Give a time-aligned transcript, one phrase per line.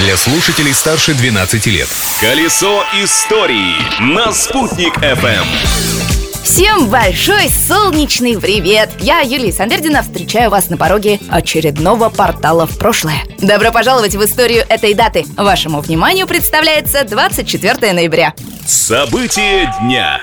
[0.00, 1.88] для слушателей старше 12 лет.
[2.20, 5.44] Колесо истории на «Спутник FM.
[6.42, 8.90] Всем большой солнечный привет!
[8.98, 13.22] Я, Юлия Сандердина, встречаю вас на пороге очередного портала в прошлое.
[13.38, 15.26] Добро пожаловать в историю этой даты.
[15.36, 18.32] Вашему вниманию представляется 24 ноября.
[18.66, 20.22] События дня.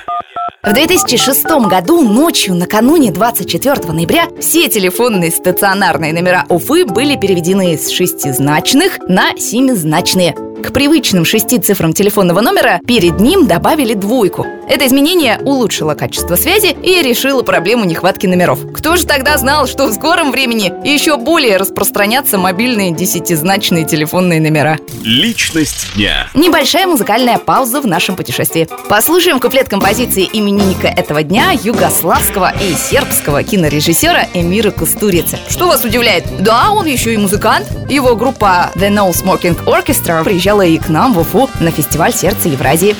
[0.64, 7.90] В 2006 году ночью накануне 24 ноября все телефонные стационарные номера Уфы были переведены с
[7.90, 10.47] шестизначных на семизначные.
[10.64, 14.46] К привычным шести цифрам телефонного номера перед ним добавили двойку.
[14.68, 18.60] Это изменение улучшило качество связи и решило проблему нехватки номеров.
[18.74, 24.78] Кто же тогда знал, что в скором времени еще более распространятся мобильные десятизначные телефонные номера?
[25.04, 26.28] Личность дня.
[26.34, 28.68] Небольшая музыкальная пауза в нашем путешествии.
[28.90, 35.40] Послушаем куплет композиции именинника этого дня югославского и сербского кинорежиссера Эмира Кустурицы.
[35.50, 36.26] Что вас удивляет?
[36.42, 37.68] Да, он еще и музыкант.
[37.90, 42.48] Его группа The No Smoking Orchestra приезжала и к нам в Уфу на фестиваль «Сердце
[42.48, 42.96] Евразии».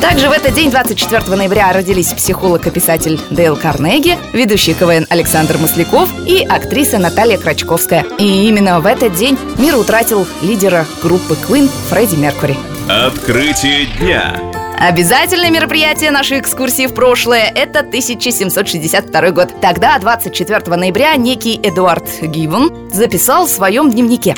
[0.00, 5.58] Также в этот день, 24 ноября, родились психолог и писатель Дейл Карнеги, ведущий КВН Александр
[5.58, 8.06] Масляков и актриса Наталья Крачковская.
[8.18, 12.56] И именно в этот день мир утратил лидера группы Queen Фредди Меркури.
[12.88, 14.53] Открытие дня.
[14.78, 19.60] Обязательное мероприятие нашей экскурсии в прошлое– это 1762 год.
[19.60, 24.36] Тогда, 24 ноября, некий Эдуард Гивен записал в своем дневнике.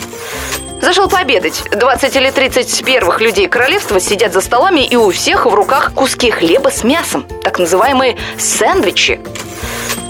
[0.80, 1.64] Зашел пообедать.
[1.72, 6.30] 20 или 30 первых людей королевства сидят за столами, и у всех в руках куски
[6.30, 9.20] хлеба с мясом, так называемые сэндвичи.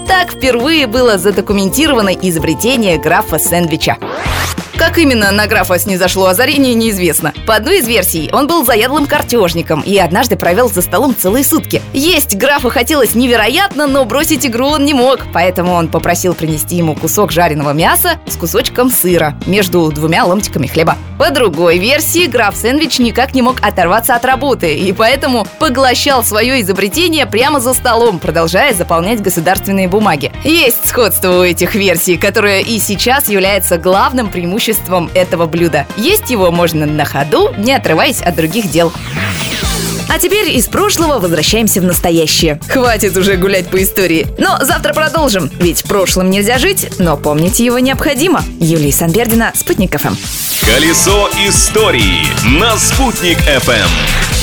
[0.07, 3.97] Так впервые было задокументировано изобретение графа сэндвича.
[4.77, 7.33] Как именно на графа снизошло озарение, неизвестно.
[7.47, 11.81] По одной из версий, он был заядлым картежником и однажды провел за столом целые сутки.
[11.93, 16.93] Есть графу хотелось невероятно, но бросить игру он не мог, поэтому он попросил принести ему
[16.93, 20.95] кусок жареного мяса с кусочком сыра между двумя ломтиками хлеба.
[21.17, 26.61] По другой версии, граф Сэндвич никак не мог оторваться от работы и поэтому поглощал свое
[26.61, 30.31] изобретение прямо за столом, продолжая заполнять государственные бумаги.
[30.43, 34.66] Есть сходство у этих версий, которое и сейчас является главным преимуществом
[35.13, 35.85] этого блюда.
[35.97, 38.91] Есть его можно на ходу, не отрываясь от других дел.
[40.09, 42.59] А теперь из прошлого возвращаемся в настоящее.
[42.69, 44.27] Хватит уже гулять по истории.
[44.37, 48.41] Но завтра продолжим, ведь прошлым нельзя жить, но помнить его необходимо.
[48.59, 50.15] Юлия Санбердина, Спутник ФМ.
[50.65, 52.25] Колесо истории
[52.59, 54.36] на «Спутник FM.